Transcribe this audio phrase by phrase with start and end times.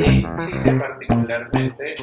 [0.00, 1.94] Chile particularmente,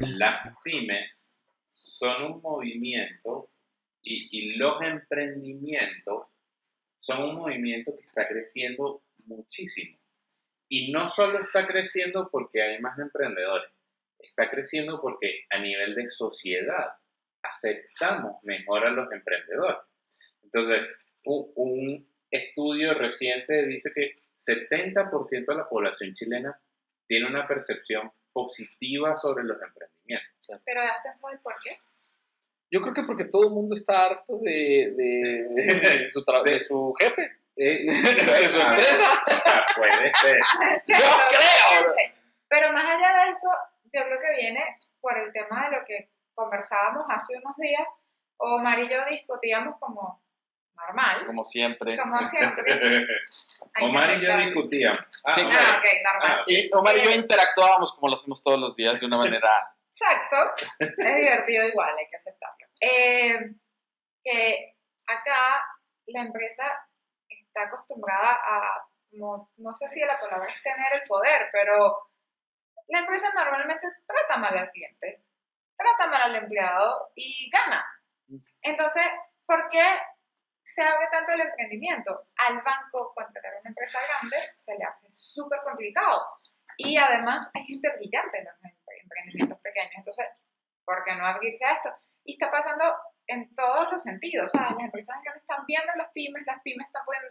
[0.00, 1.30] las pymes
[1.74, 3.28] son un movimiento
[4.02, 6.28] y, y los emprendimientos
[7.00, 9.98] son un movimiento que está creciendo muchísimo.
[10.68, 13.70] Y no solo está creciendo porque hay más emprendedores,
[14.18, 16.94] está creciendo porque a nivel de sociedad
[17.42, 19.80] aceptamos mejor a los emprendedores.
[20.42, 20.80] Entonces,
[21.24, 26.58] un estudio reciente dice que 70% de la población chilena
[27.06, 30.60] tiene una percepción positiva sobre los emprendimientos.
[30.64, 31.78] Pero ¿has pensado el por qué?
[32.70, 36.94] Yo creo que porque todo el mundo está harto de, de, de su, de su
[36.98, 37.36] jefe.
[37.56, 39.24] Eh, ¿De su empresa?
[39.26, 40.40] O sea, puede ser.
[40.78, 41.92] Sí, Yo creo.
[42.48, 43.48] Pero más allá de eso,
[43.92, 44.64] yo creo que viene
[44.98, 47.86] por el tema de lo que conversábamos hace unos días.
[48.38, 50.22] Omar y yo discutíamos como
[50.86, 51.96] normal, Como siempre.
[51.96, 53.06] como siempre.
[53.82, 55.00] Omar y yo discutíamos.
[55.24, 55.40] Ah, Sí.
[55.44, 55.80] Ah,
[56.12, 56.38] normal.
[56.40, 59.74] Ah, Y Omar y yo interactuábamos como lo hacemos todos los días de una manera.
[59.90, 62.66] Exacto, es divertido igual, hay que aceptarlo.
[62.80, 63.38] Eh,
[64.22, 65.62] que acá
[66.06, 66.64] la empresa
[67.28, 72.10] está acostumbrada a, como, no sé si la palabra es tener el poder, pero
[72.88, 75.22] la empresa normalmente trata mal al cliente,
[75.76, 77.84] trata mal al empleado y gana.
[78.62, 79.04] Entonces,
[79.44, 79.84] ¿por qué
[80.70, 82.28] se abre tanto el emprendimiento?
[82.36, 86.26] Al banco contratar una empresa grande se le hace súper complicado.
[86.76, 89.92] Y además hay gente brillante en los empre- emprendimientos pequeños.
[89.96, 90.26] Entonces,
[90.84, 91.90] ¿por qué no abrirse a esto?
[92.24, 92.84] Y está pasando
[93.26, 94.50] en todos los sentidos.
[94.52, 94.72] ¿sabes?
[94.72, 97.28] Las empresas grandes están viendo las pymes, las pymes están pudiendo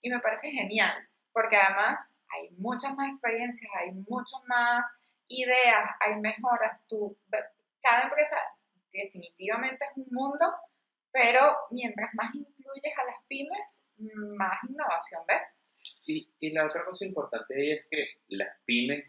[0.00, 1.08] y me parece genial.
[1.32, 4.90] Porque además hay muchas más experiencias, hay muchas más
[5.28, 6.86] ideas, hay mejoras.
[6.88, 7.18] Tú,
[7.82, 8.36] cada empresa
[8.92, 10.54] definitivamente es un mundo,
[11.16, 13.88] pero mientras más incluyes a las pymes,
[14.36, 15.62] más innovación ves.
[16.04, 19.06] Y, y la otra cosa importante ahí es que las pymes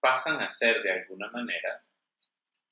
[0.00, 1.84] pasan a ser de alguna manera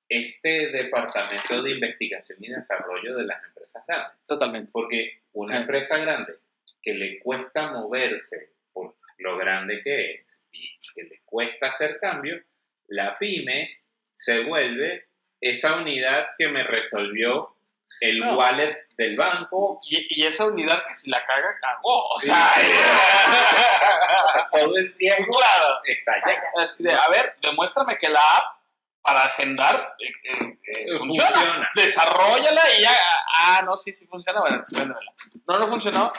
[0.09, 4.19] este departamento de investigación y desarrollo de las empresas grandes.
[4.27, 4.71] Totalmente.
[4.73, 5.61] Porque una Sí.
[5.61, 6.35] empresa grande
[6.83, 12.43] que le cuesta moverse por lo grande que es y que le cuesta hacer cambios,
[12.89, 13.71] la pyme
[14.13, 15.07] se vuelve
[15.41, 17.55] esa unidad que me resolvió
[18.01, 18.35] el No.
[18.39, 19.81] wallet del banco.
[19.89, 22.09] Y, y esa unidad que si la caga, cagó.
[22.11, 22.27] O Sí.
[22.27, 22.53] sea,
[24.25, 25.79] O sea, todo el tiempo claro.
[25.85, 26.43] está allá.
[26.59, 28.59] Así de, a ver, demuéstrame que la app
[29.03, 31.31] para agendar eh, eh, eh, funciona.
[31.31, 31.71] Funciona.
[31.75, 32.91] Desarrollala y ya.
[33.39, 34.41] Ah, no, sí, sí funciona.
[34.41, 35.13] Bueno, véndemela.
[35.47, 36.13] No, no funcionó.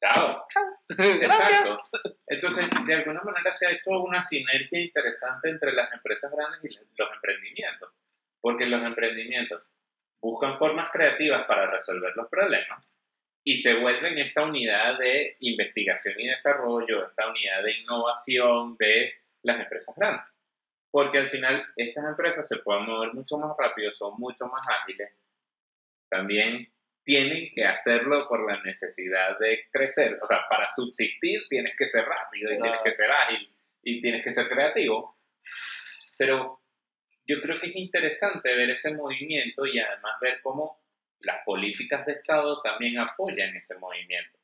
[0.00, 0.46] Chao.
[0.88, 1.50] Gracias.
[1.60, 2.16] Exacto.
[2.26, 6.78] Entonces, de alguna manera se ha hecho una sinergia interesante entre las empresas grandes y
[6.96, 7.90] los emprendimientos.
[8.40, 9.62] Porque los emprendimientos
[10.20, 12.84] buscan formas creativas para resolver los problemas
[13.42, 19.60] y se vuelven esta unidad de investigación y desarrollo, esta unidad de innovación de las
[19.60, 20.26] empresas grandes.
[20.90, 25.22] Porque al final estas empresas se pueden mover mucho más rápido, son mucho más ágiles.
[26.08, 26.70] También
[27.02, 30.18] tienen que hacerlo por la necesidad de crecer.
[30.22, 34.22] O sea, para subsistir tienes que ser rápido y tienes que ser ágil y tienes
[34.22, 35.16] que ser creativo.
[36.18, 36.59] Pero
[37.30, 40.80] yo creo que es interesante ver ese movimiento y además ver cómo
[41.20, 44.38] las políticas de Estado también apoyan ese movimiento.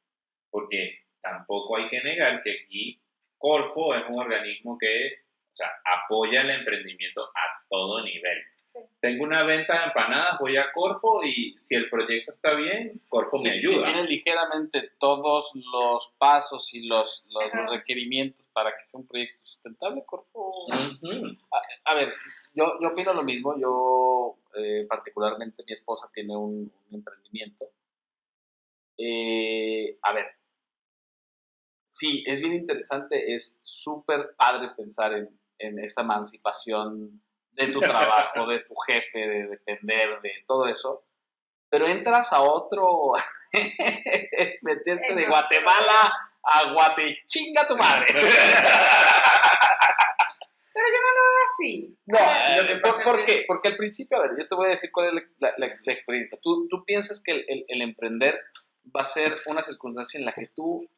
[0.50, 3.00] Porque tampoco hay que negar que aquí
[3.38, 8.38] Corfo es un organismo que o sea, apoya el emprendimiento a todo nivel.
[8.62, 8.78] Sí.
[9.00, 13.38] Tengo una venta de empanadas, voy a Corfo y si el proyecto está bien, Corfo
[13.38, 13.84] me Si, si ayuda.
[13.84, 19.38] tiene ligeramente todos los pasos y los, los, los requerimientos para que sea un proyecto
[19.44, 20.50] sustentable, Corfo.
[20.66, 21.36] Ujú.
[21.84, 22.12] A ver,
[22.56, 23.54] yo, yo opino lo mismo.
[23.60, 27.66] Yo, eh, particularmente, mi esposa tiene un, un emprendimiento.
[28.98, 30.26] Eh, a ver,
[31.84, 37.22] sí, es bien interesante, es súper padre pensar en, en esta emancipación
[37.52, 41.04] de tu trabajo, de tu jefe, de depender, de todo eso.
[41.68, 43.12] Pero entras a otro,
[43.52, 46.12] es meterte de Guatemala
[46.42, 48.06] a Guatechinga tu madre.
[50.86, 51.98] Yo no lo veo así.
[52.06, 53.44] No, Eh, lo que ¿por, pasa qué?
[53.46, 55.54] Porque al principio, a ver, yo te voy a decir cuál es la ex- la,
[55.58, 56.38] la- la experiencia.
[56.40, 58.38] Tú, tú piensas que el, el- el emprender
[58.94, 60.88] va a ser una circunstancia en la que tú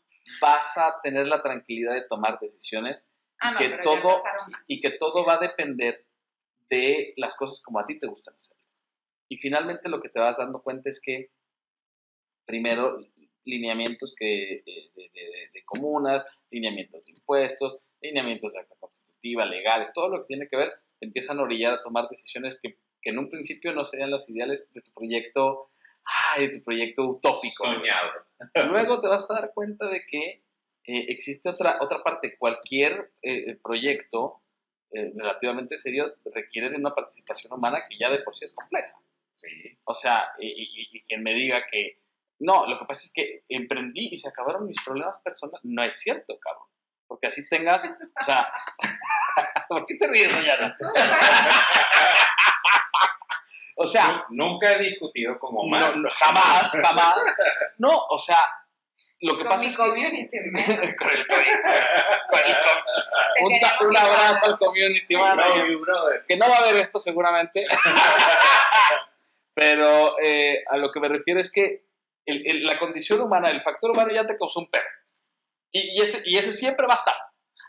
[0.40, 3.08] vas a tener la tranquilidad de tomar decisiones
[3.40, 4.14] ah, no, que todo,
[4.66, 6.04] y que todo va a depender
[6.68, 8.82] de las cosas como a ti te gustan hacerlas.
[9.30, 11.30] Y finalmente lo que te vas dando cuenta es que,
[12.44, 12.98] primero,
[13.44, 19.44] lineamientos que, eh, de, de- de- de comunas, lineamientos de impuestos, lineamientos de acta constitutiva,
[19.46, 22.78] legales, todo lo que tiene que ver, te empiezan a orillar a tomar decisiones que,
[23.02, 25.60] que en un principio no serían las ideales de tu proyecto
[26.36, 27.64] ay, de tu proyecto utópico.
[27.64, 28.10] Soñado.
[28.70, 30.42] Luego te vas a dar cuenta de que
[30.84, 32.36] eh, existe otra, otra parte.
[32.38, 34.40] Cualquier eh, proyecto
[34.92, 38.96] eh, relativamente serio requiere de una participación humana que ya de por sí es compleja.
[39.34, 39.48] Sí.
[39.84, 42.00] O sea, y, y- y quien me diga que
[42.40, 45.94] no, lo que pasa es que emprendí y se acabaron mis problemas personales, no es
[45.98, 46.64] cierto, cabrón.
[47.08, 48.46] Porque así tengas, o sea,
[49.68, 50.76] ¿por qué te ríes, Dayana?
[53.80, 55.96] O sea, Nu- Nunca he discutido no, Omar.
[55.96, 57.14] no, jamás, jamás.
[57.78, 58.38] No, o sea,
[59.20, 59.82] lo que Con pasa mi es que...
[59.84, 60.64] community, man.
[60.98, 62.56] Con el con el
[63.44, 65.64] un, sa- abrazo al community manager.
[66.26, 67.66] Que no va a ver esto seguramente.
[69.54, 71.84] Pero eh, a lo que me refiero es que
[72.26, 74.88] el- el- la condición humana, el factor humano ya te causó un perro.
[75.70, 77.16] Y, y ese, y ese siempre va a estar.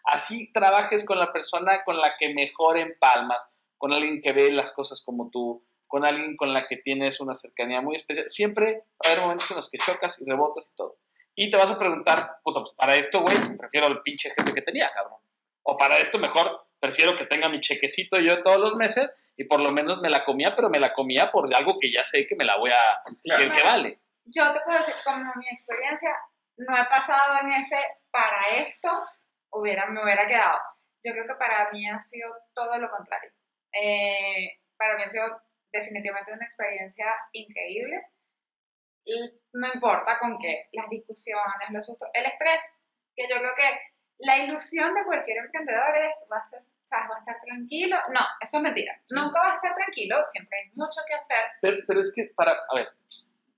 [0.05, 4.71] Así trabajes con la persona con la que mejor empalmas, con alguien que ve las
[4.71, 8.29] cosas como tú, con alguien con la que tienes una cercanía muy especial.
[8.29, 10.97] Siempre va a haber momentos en los que chocas y rebotas y todo.
[11.35, 14.61] Y te vas a preguntar, puta, pues para esto, güey, prefiero al pinche jefe que
[14.61, 15.19] tenía, cabrón.
[15.63, 19.59] O para esto mejor prefiero que tenga mi chequecito yo todos los meses y por
[19.59, 22.35] lo menos me la comía, pero me la comía por algo que ya sé que
[22.35, 23.01] me la voy a...
[23.23, 23.43] Claro.
[23.43, 23.99] que, que vale.
[24.25, 26.11] Yo te puedo decir, como mi experiencia,
[26.59, 27.77] no he pasado en ese
[28.11, 28.89] para esto,
[29.51, 30.59] hubiera, me hubiera quedado.
[31.03, 33.31] Yo creo que para mí ha sido todo lo contrario.
[33.71, 35.41] Eh, para mí ha sido
[35.71, 38.03] definitivamente una experiencia increíble.
[39.05, 42.79] Y no importa con qué, las discusiones, los sustos, el estrés,
[43.15, 43.79] que yo creo que
[44.19, 47.97] la ilusión de cualquier emprendedor es, va a, estar tranquilo.
[48.09, 49.01] No, eso es mentira.
[49.09, 51.45] Nunca va a estar tranquilo, siempre hay mucho que hacer.
[51.61, 52.89] Pero, pero es que, para, a ver,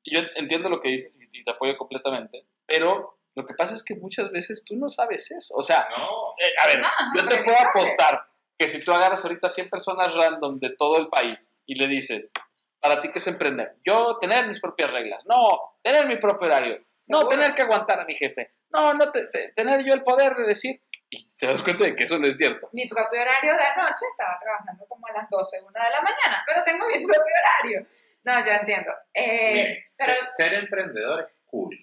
[0.06, 3.96] yo entiendo lo que dices y te apoyo completamente, pero lo que pasa es que
[3.96, 5.56] muchas veces tú no sabes eso.
[5.56, 6.34] O sea, No.
[6.38, 8.26] eh, a ver, No, yo no, te puedo apostar
[8.58, 12.32] que si tú agarras ahorita 100 personas random de todo el país y le dices,
[12.80, 16.78] para ti qué es emprender, yo tener mis propias reglas, no, tener mi propio horario,
[17.08, 17.28] no, Seguro.
[17.30, 20.44] tener que aguantar a mi jefe, no, no, te- te- tener yo el poder de
[20.48, 22.70] decir, y te das cuenta de que eso no es cierto.
[22.74, 26.44] mi propio horario de anoche, estaba trabajando como a las 12, 1 de la mañana,
[26.46, 27.88] pero tengo mi propio horario.
[28.24, 28.92] No, yo entiendo.
[29.14, 31.76] Eh, Miren, pero ser, ser emprendedor es cool.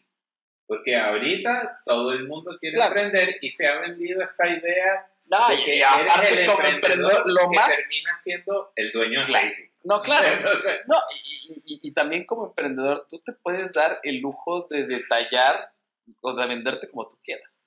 [0.69, 2.95] Porque ahorita todo el mundo quiere Claro.
[3.01, 7.23] emprender y se ha vendido esta idea No, de que y eres el como emprendedor
[7.27, 7.75] lo que más...
[7.77, 9.49] termina siendo el dueño de Claro.
[9.85, 10.51] No, claro.
[10.87, 15.73] No, y, y- y también como emprendedor, tú te puedes dar el lujo de detallar
[16.21, 17.63] o de venderte como tú quieras.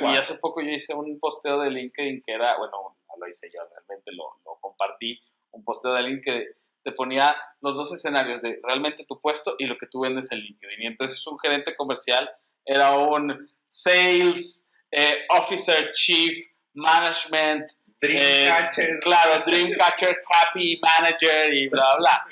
[0.00, 3.48] Y hace poco yo hice un posteo de LinkedIn que era, bueno, no lo hice
[3.54, 5.18] yo, realmente lo, lo compartí,
[5.52, 6.48] un posteo de LinkedIn que
[6.82, 10.38] te ponía los dos escenarios de realmente tu puesto y lo que tú vendes en
[10.38, 10.82] LinkedIn.
[10.82, 12.30] Y entonces un gerente comercial
[12.64, 17.70] era un sales, eh, officer, chief, management,
[18.02, 18.98] eh, Dreamcatcher.
[19.00, 22.26] claro, Dreamcatcher, happy manager y bla, bla.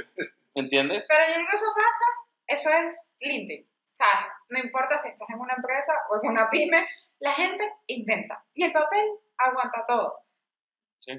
[0.54, 1.06] ¿Me entiendes?
[1.08, 2.04] Pero yo creo que eso pasa,
[2.46, 3.68] eso es LinkedIn.
[3.92, 4.26] ¿Sabes?
[4.48, 6.86] No importa si estás en una empresa o en una pyme,
[7.18, 8.44] la gente inventa.
[8.54, 10.20] Y el papel aguanta todo.
[11.00, 11.12] Sí.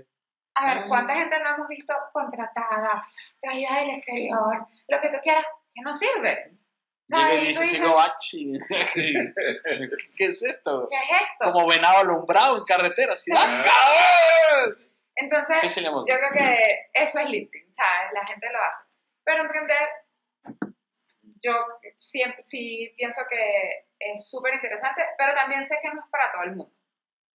[0.60, 0.88] A ver.
[0.88, 3.08] ¿cuánta gente no hemos visto contratada,
[3.42, 6.52] traída del exterior, lo que tú quieras, que no sirve?
[7.08, 8.52] Llega y tú dice, sigo bachi.
[10.16, 10.88] ¿Qué es esto?
[10.90, 11.52] ¿qué es esto?
[11.52, 13.14] Como venado alumbrado en carretera.
[13.14, 13.38] así, Sí.
[13.38, 14.76] ¡ah, cabrón!
[15.16, 18.12] Entonces, Sí, sí, le hemos Yo creo que eso es LinkedIn, ¿sabes?
[18.14, 18.86] La gente lo hace.
[19.24, 19.90] Pero emprender,
[21.42, 21.66] yo
[21.98, 26.44] siempre sí pienso que es súper interesante, pero también sé que no es para todo
[26.44, 26.74] el mundo.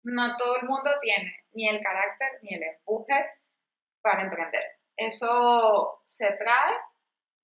[0.04, 3.26] No todo el mundo tiene ni el carácter ni el empuje
[4.02, 4.62] para emprender.
[4.96, 6.74] Eso se trae.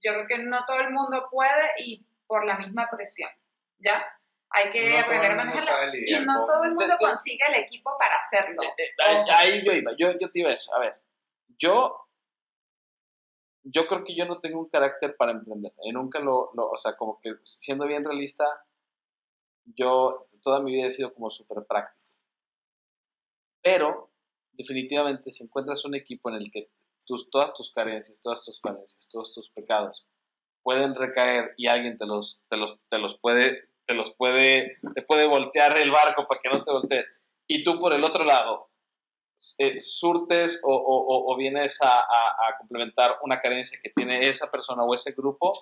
[0.02, 3.30] Yo creo que no todo el mundo puede y por la misma presión,
[3.78, 4.04] ¿ya?
[4.50, 7.96] Hay que No aprender a sabe Y no con- todo el mundo consigue el equipo
[7.98, 8.62] para hacerlo.
[8.62, 10.74] Eh, eh, ahí, ahí yo iba, yo, yo te iba a eso.
[10.74, 11.00] A ver,
[11.58, 12.08] yo,
[13.62, 15.72] yo creo que yo no tengo un carácter para emprender.
[15.82, 18.44] Y nunca lo, lo- o sea, como que siendo bien realista,
[19.64, 21.99] yo toda mi vida he sido como súper práctico.
[23.62, 24.10] Pero,
[24.52, 26.70] definitivamente, si encuentras un equipo en el que
[27.06, 30.06] tus, todas tus carencias, todas tus falencias, todos tus pecados
[30.62, 35.02] pueden recaer y alguien te los, te los, te los puede, te los puede, te
[35.02, 37.10] puede voltear el barco para que no te voltees.
[37.46, 38.70] Y tú por el otro lado
[39.58, 42.04] eh, surtes o, o- vienes a
[42.58, 45.52] complementar una carencia que tiene esa persona o ese grupo,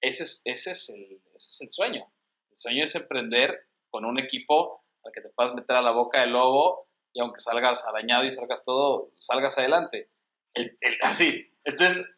[0.00, 2.06] ese es, ese, es el, ese es el sueño.
[2.50, 6.22] El sueño es emprender con un equipo al que te puedas meter a la boca
[6.22, 10.10] del lobo y aunque salgas arañado y salgas todo, salgas adelante.
[10.54, 11.52] El- el- así.
[11.64, 12.16] Entonces,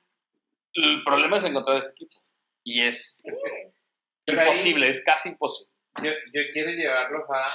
[0.75, 2.17] el problema es encontrar ese equipo.
[2.65, 3.25] Y es.
[4.25, 5.73] Pero ahí- imposible, es casi imposible.
[6.03, 7.49] yo, yo quiero llevarlos a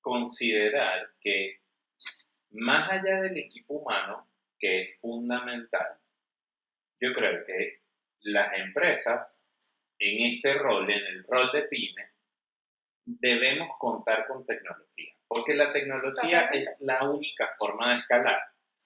[0.00, 1.60] considerar que
[2.50, 4.28] más allá del equipo humano,
[4.58, 5.98] que es fundamental,
[7.00, 7.82] yo creo que
[8.20, 9.46] las empresas
[9.98, 12.10] en este rol, en el rol de pyme,
[13.04, 16.58] debemos contar con tecnología, porque la tecnología Totalmente.
[16.62, 18.40] es la única forma de escalar.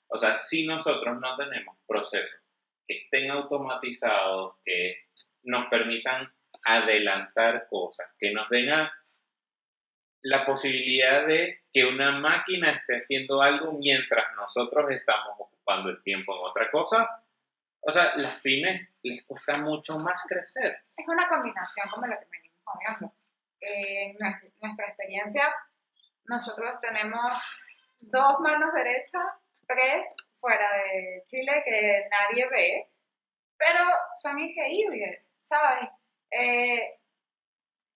[0.09, 2.40] O sea, si nosotros no tenemos procesos
[2.87, 5.06] que estén automatizados, que
[5.42, 6.32] nos permitan
[6.64, 8.92] adelantar cosas, que nos den a-
[10.23, 16.35] la posibilidad de que una máquina esté haciendo algo mientras nosotros estamos ocupando el tiempo
[16.35, 17.09] en otra cosa.
[17.80, 20.82] O sea, las pymes les cuesta mucho más crecer.
[20.85, 23.14] Es una combinación como la que venimos hablando.
[23.62, 25.54] Eh, en nuestra, nuestra experiencia,
[26.25, 27.43] nosotros tenemos
[27.99, 29.25] dos manos derechas,
[29.67, 32.91] tres fuera de Chile que nadie ve,
[33.57, 33.81] pero
[34.15, 35.89] son increíbles, ¿sabes?
[36.31, 36.99] Eh,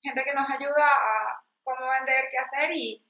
[0.02, 3.02] gente que nos ayuda a cómo vender, qué hacer y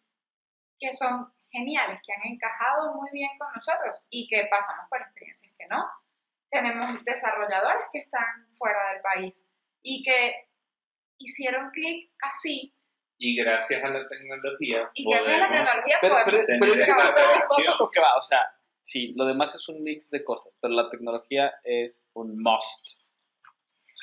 [0.78, 5.52] que son geniales, que han encajado muy bien con nosotros y que pasamos por experiencias
[5.58, 5.84] que no.
[6.50, 9.48] Tenemos desarrolladores que están fuera del país
[9.82, 10.48] y que
[11.18, 12.74] hicieron clic así
[13.18, 16.80] Y gracias a la tecnología y gracias a la tecnología Pero, pero, es- pero es
[16.80, 18.16] que son varias cosas lo que va.
[18.16, 18.40] O sea,
[18.80, 23.02] sí, lo demás es un mix de cosas, pero la tecnología es un must.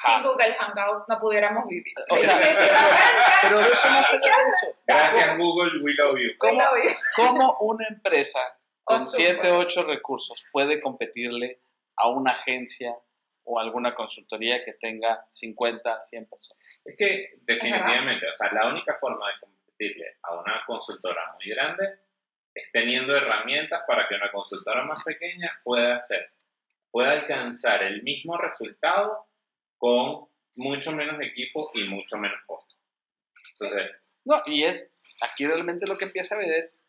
[0.04, 0.24] sin.
[0.24, 1.94] Google Hangout no pudiéramos vivir.
[2.10, 2.40] O sea,
[3.44, 3.68] pero allá
[4.00, 4.78] de eso.
[4.88, 6.38] Gracias Google, we love you.
[6.40, 6.90] ¿Cómo, Lo vi.
[7.16, 8.40] cómo una empresa
[8.84, 9.40] O con súper.
[9.42, 11.62] 7, 8 recursos puede competirle
[11.98, 12.96] a una agencia
[13.44, 16.64] o alguna consultoría que tenga 50, 100 personas?
[16.84, 22.00] Es que definitivamente, o sea, la única forma de competirle a una consultora muy grande
[22.54, 26.32] es teniendo herramientas para que una consultora más pequeña pueda hacer,
[26.90, 29.28] pueda alcanzar el mismo resultado
[29.78, 32.76] con mucho menos equipo y mucho menos costo.
[33.52, 33.92] Entonces,
[34.26, 36.82] No, y es, aquí realmente lo que empieza a ver es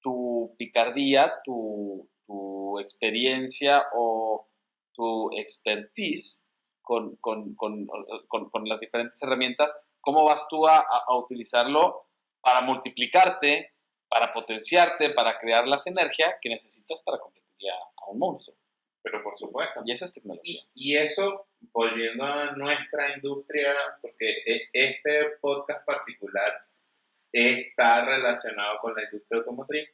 [0.00, 4.48] tu picardía, tu, tu experiencia o
[4.92, 6.46] tu expertise
[6.82, 7.86] con, con, con,
[8.28, 12.08] con- las diferentes herramientas, cómo vas tú a, a- utilizarlo
[12.40, 13.72] para multiplicarte,
[14.08, 18.56] para potenciarte, para crear la sinergia que necesitas para competir a, a un monstruo.
[19.02, 19.80] pero por supuesto.
[19.86, 20.60] Y eso es tecnología.
[20.74, 26.52] Y, y eso, volviendo a nuestra industria, porque e- este podcast particular
[27.32, 29.88] está relacionado con la industria automotriz,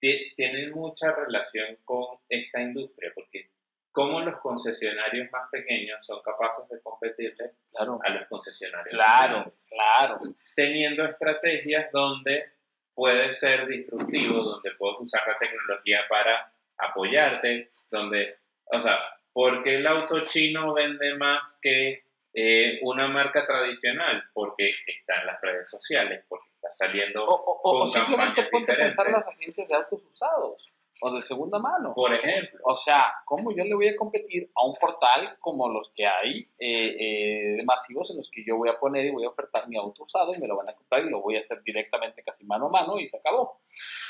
[0.00, 3.50] ti- tiene mucha relación con esta industria, porque
[3.92, 10.18] cómo los concesionarios más pequeños son capaces de competirle Claro, a los concesionarios claro, claro.
[10.56, 12.52] teniendo estrategias donde
[12.94, 18.98] puedes ser disruptivo, donde puedes usar la tecnología para apoyarte, donde, o sea,
[19.32, 24.24] ¿por qué el auto chino vende más que eh, una marca tradicional?
[24.32, 28.50] Porque está en las redes sociales, porque está saliendo, O, o- o con simplemente campañas
[28.50, 31.92] ponte a pensar las agencias de autos usados o de segunda mano.
[31.94, 32.60] por ejemplo.
[32.64, 36.40] O sea, ¿cómo yo le voy a competir a un portal como los que hay
[36.58, 39.76] eh, eh, masivos en los que yo voy a poner y voy a ofertar mi
[39.76, 42.46] auto usado y me lo van a comprar y lo voy a hacer directamente casi
[42.46, 43.60] mano a mano y se acabó?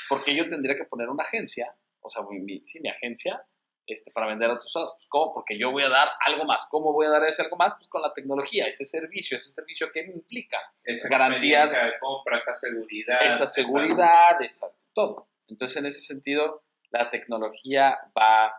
[0.07, 3.45] Porque yo tendría que poner una agencia, o sea, mi, sí, mi agencia,
[3.85, 4.93] este, para vender autos usados.
[4.97, 5.33] Pues, ¿Cómo?
[5.33, 6.65] Porque yo voy a dar algo más.
[6.69, 7.75] ¿Cómo voy a dar ese algo más?
[7.75, 10.57] Pues con la tecnología, ese servicio, ese servicio que me implica.
[10.83, 13.17] Esa garantías- de compra, esa seguridad.
[13.25, 15.27] esa seguridad, esa, todo.
[15.49, 16.62] Entonces, en ese sentido,
[16.93, 18.53] la tecnología va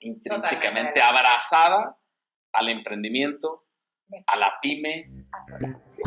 [0.00, 1.02] intrínsecamente Totalmente.
[1.02, 1.96] abrazada
[2.52, 3.66] al emprendimiento,
[4.26, 5.08] a la pyme.
[5.86, 6.02] Sí.